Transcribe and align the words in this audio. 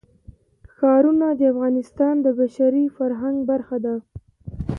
ښارونه 0.73 1.27
د 1.39 1.41
افغانستان 1.53 2.15
د 2.25 2.27
بشري 2.39 2.85
فرهنګ 2.97 3.37
برخه 3.49 3.77
ده. 3.85 3.95